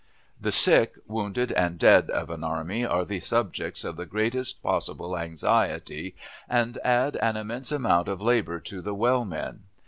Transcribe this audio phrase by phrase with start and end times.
[0.41, 5.15] The sick, wounded, and dead of an army are the subjects of the greatest possible
[5.15, 6.15] anxiety,
[6.49, 9.65] and add an immense amount of labor to the well men.